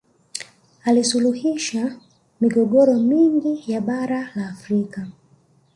[0.83, 1.97] alisuluhisha
[2.41, 5.07] migogoro mingi ya bara la afrika